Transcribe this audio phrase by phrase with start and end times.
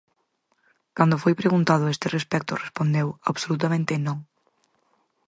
[0.97, 4.17] Cando foi preguntado a este respecto respondeu: "Absolutamente non".